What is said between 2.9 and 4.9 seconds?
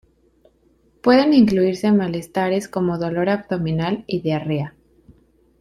dolor abdominal y diarrea.